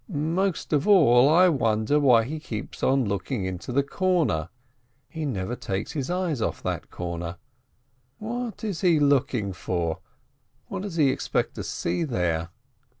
Most 0.09 0.73
of 0.73 0.87
all 0.87 1.29
I 1.29 1.47
wonder 1.49 1.99
why 1.99 2.23
he 2.23 2.39
keeps 2.39 2.81
on 2.81 3.05
looking 3.05 3.45
into 3.45 3.71
the 3.71 3.83
corner— 3.83 4.49
he 5.07 5.27
never 5.27 5.55
takes 5.55 5.91
his 5.91 6.09
eyes 6.09 6.41
off 6.41 6.63
that 6.63 6.89
corner. 6.89 7.37
What 8.17 8.63
is 8.63 8.81
he 8.81 8.99
looking 8.99 9.53
for, 9.53 9.99
what 10.69 10.81
does 10.81 10.95
he 10.95 11.09
expect 11.09 11.53
to 11.53 11.63
see 11.63 12.03
there? 12.03 12.49